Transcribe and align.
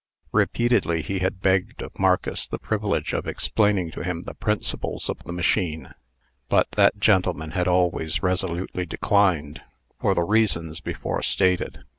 Repeatedly 0.31 1.03
he 1.03 1.19
had 1.19 1.41
begged 1.41 1.83
of 1.83 1.99
Marcus 1.99 2.47
the 2.47 2.57
privilege 2.57 3.13
of 3.13 3.27
explaining 3.27 3.91
to 3.91 4.03
him 4.03 4.23
the 4.23 4.33
principles 4.33 5.09
of 5.11 5.19
the 5.25 5.31
machine; 5.31 5.93
but 6.49 6.71
that 6.71 6.97
gentleman 6.97 7.51
had 7.51 7.67
always 7.67 8.23
resolutely 8.23 8.87
declined, 8.87 9.61
for 9.99 10.15
the 10.15 10.23
reasons 10.23 10.79
before 10.79 11.21
stated. 11.21 11.83